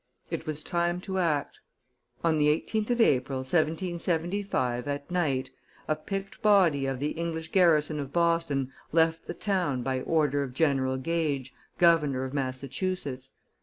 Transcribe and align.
It 0.31 0.47
was 0.47 0.63
time 0.63 0.99
to 1.01 1.19
act. 1.19 1.59
On 2.23 2.39
the 2.39 2.47
18th 2.47 2.89
of 2.89 2.99
April, 2.99 3.37
1775, 3.41 4.87
at 4.87 5.11
night, 5.11 5.51
a 5.87 5.95
picked 5.95 6.41
body 6.41 6.87
of 6.87 6.97
the 6.99 7.11
English 7.11 7.51
garrison 7.51 7.99
of 7.99 8.11
Boston 8.11 8.73
left 8.91 9.27
the 9.27 9.35
town 9.35 9.83
by 9.83 10.01
order 10.01 10.41
of 10.41 10.55
General 10.55 10.97
Gage, 10.97 11.53
governor 11.77 12.23
of 12.23 12.33
Massachusetts. 12.33 13.33